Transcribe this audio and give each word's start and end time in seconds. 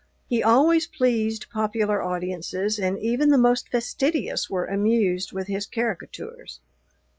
He 0.25 0.41
always 0.41 0.87
pleased 0.87 1.51
popular 1.51 2.01
audiences, 2.01 2.79
and 2.79 2.97
even 2.97 3.29
the 3.29 3.37
most 3.37 3.69
fastidious 3.69 4.49
were 4.49 4.65
amused 4.65 5.31
with 5.31 5.45
his 5.45 5.67
caricatures. 5.67 6.59